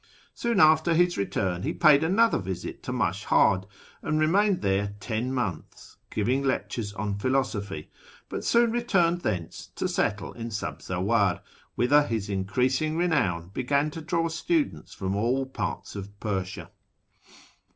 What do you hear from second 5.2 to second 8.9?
months, giving lectures on philosophy, but soon